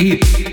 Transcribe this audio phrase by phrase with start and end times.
[0.00, 0.47] Eat.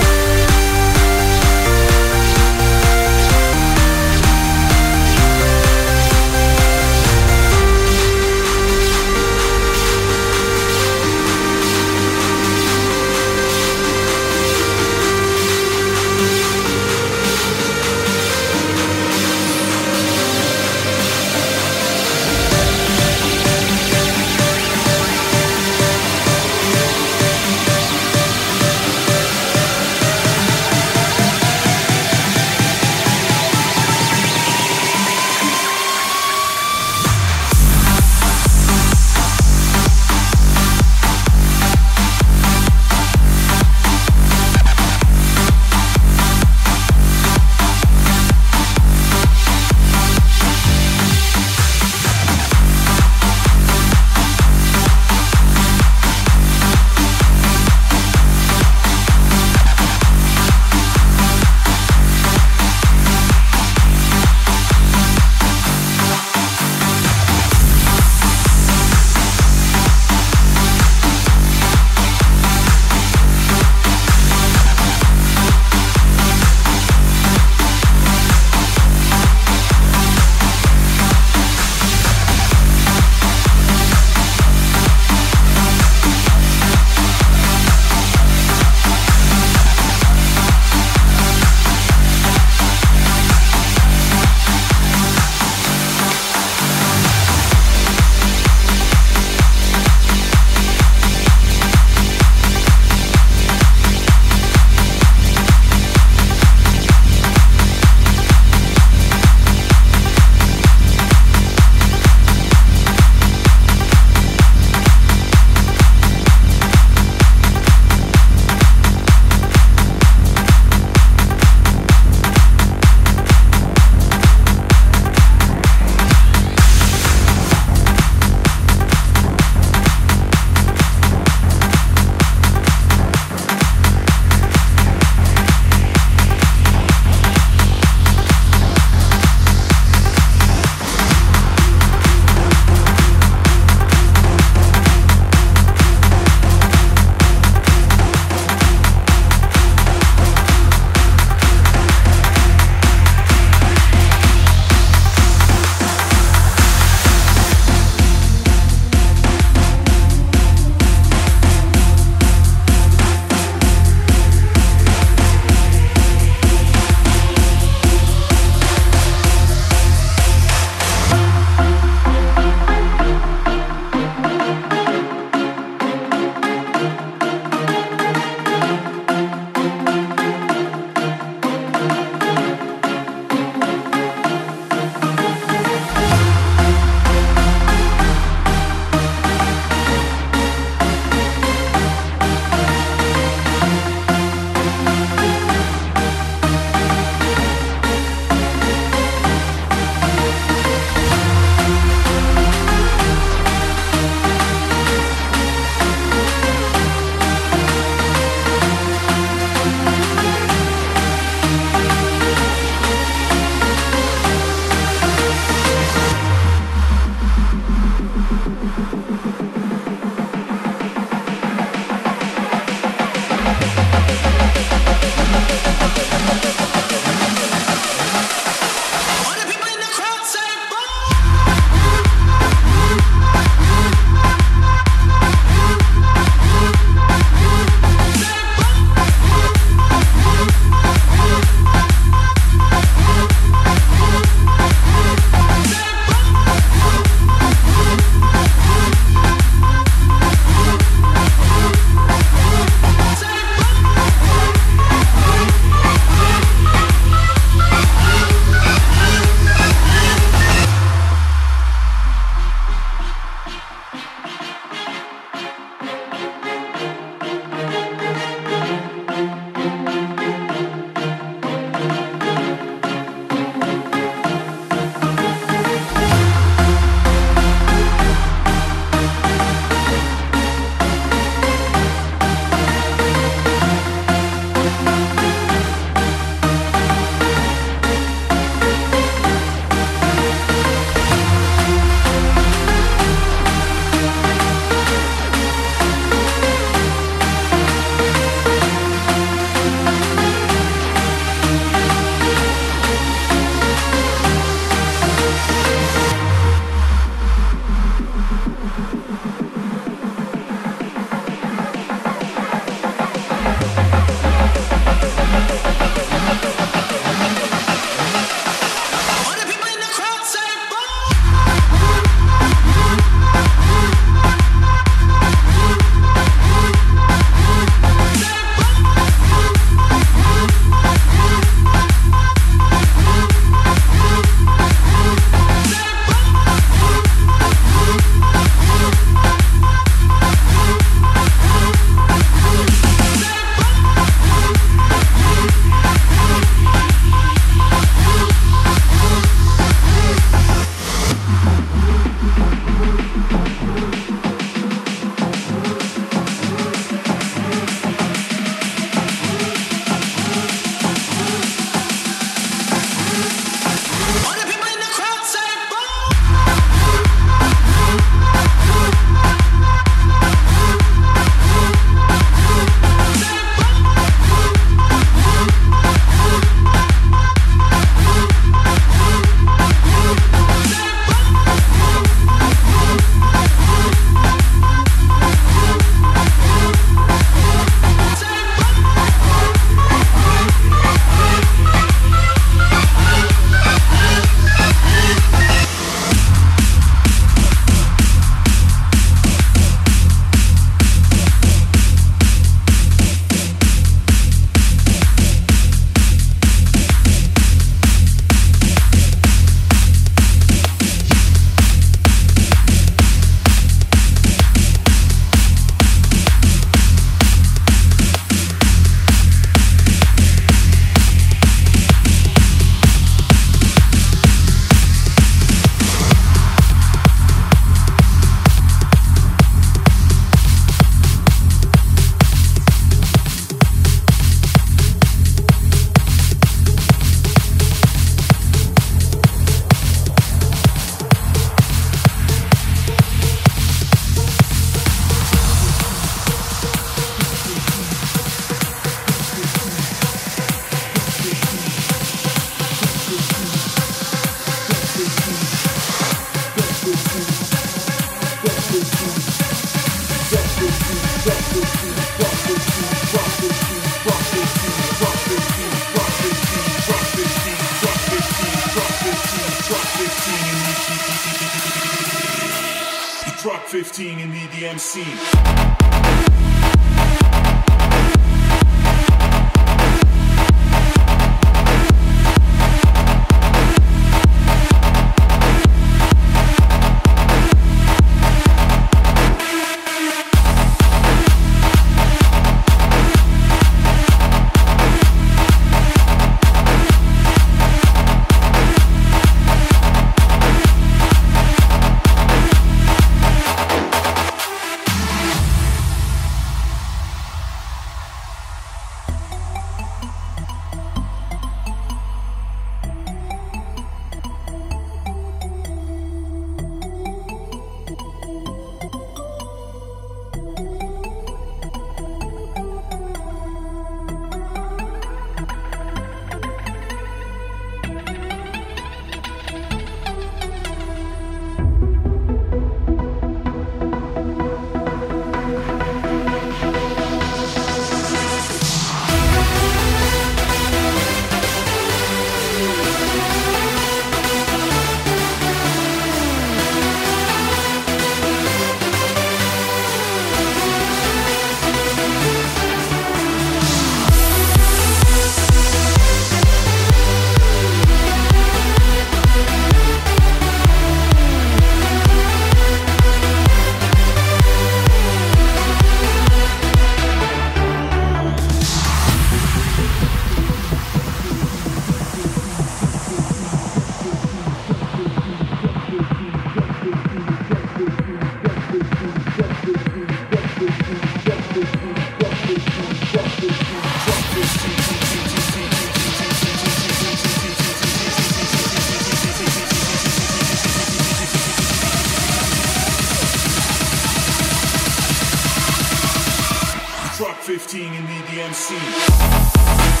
[597.51, 600.00] 15 in the EDM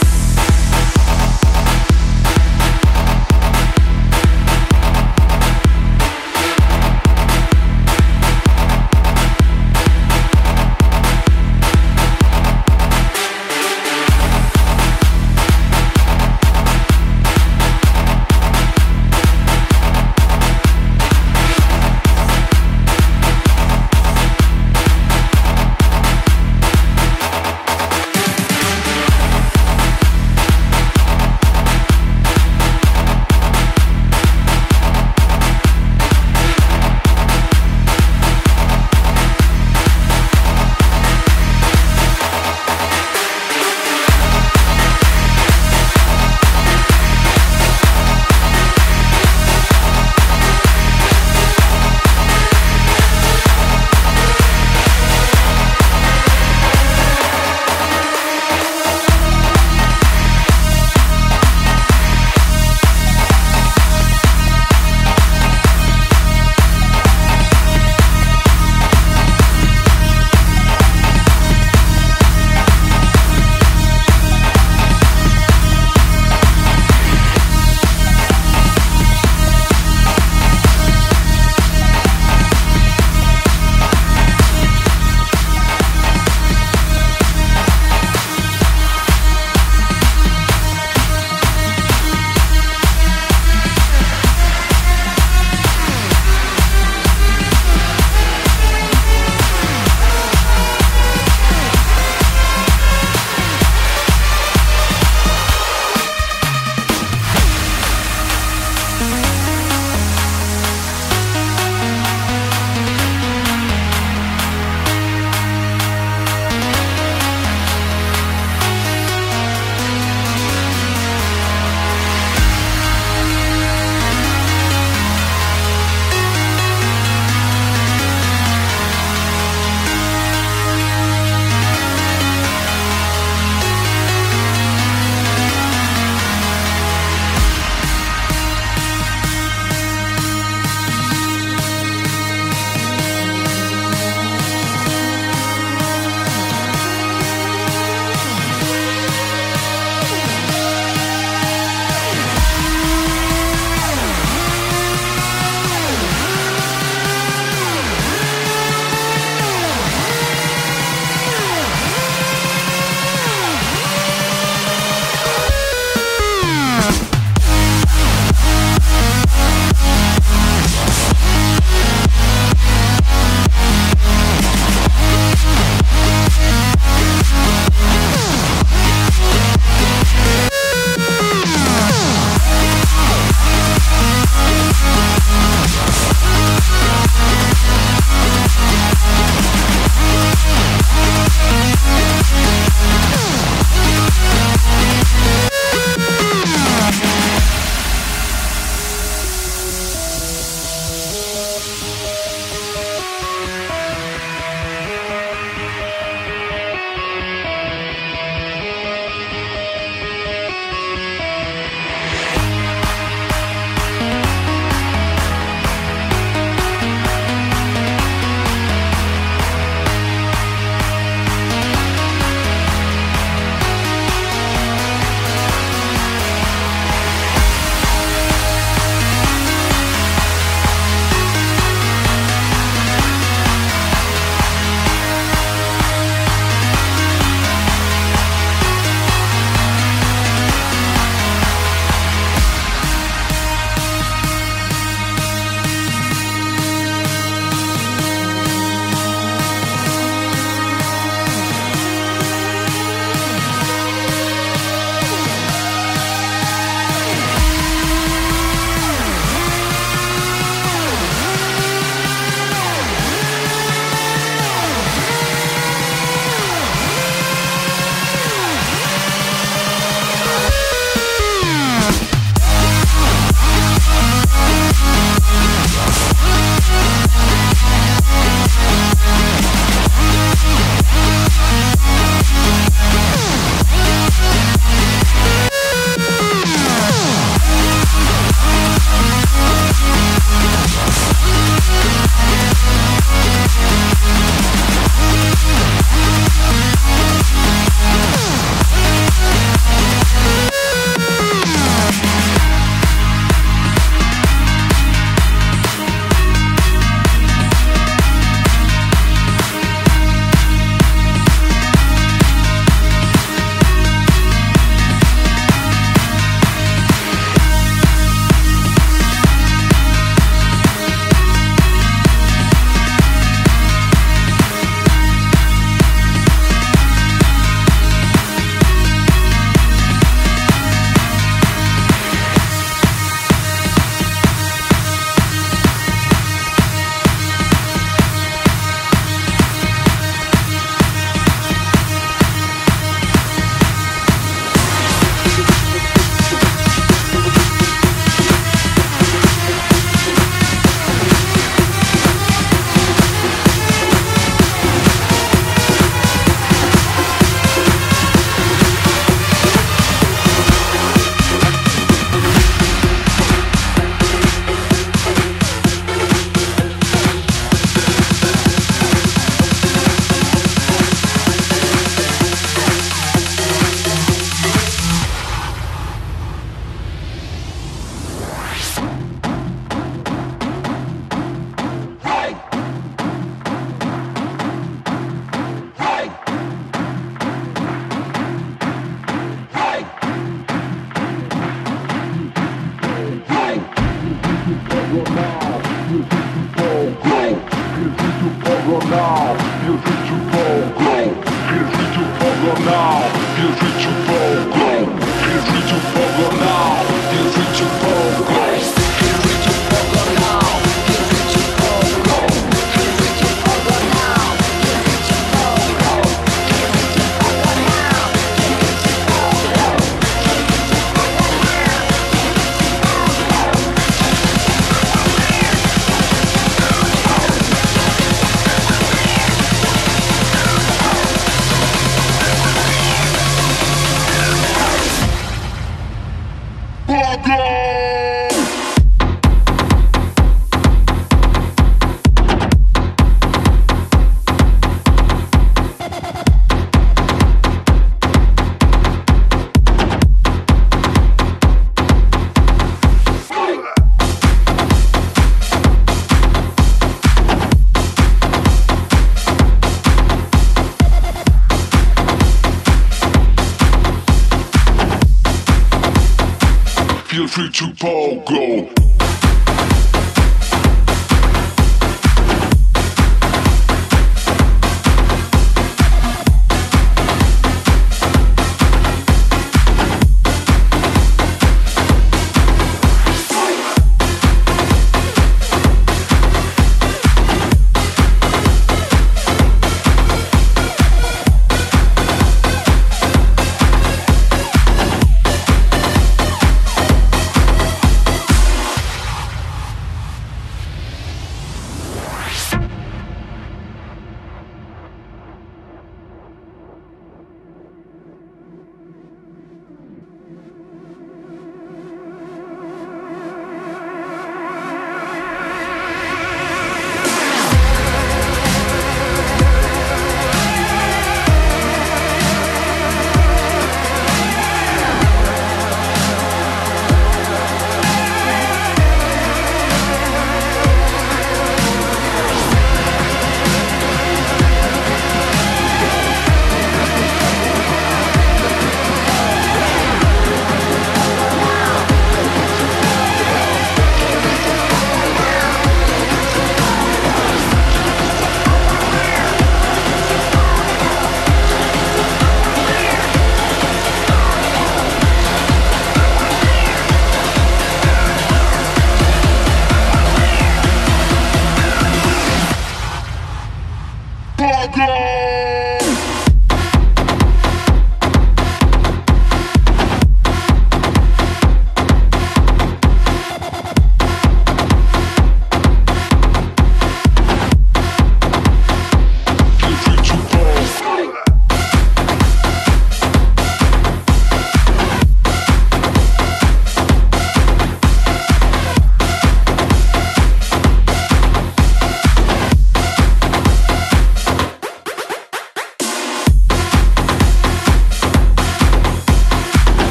[467.69, 468.80] to go.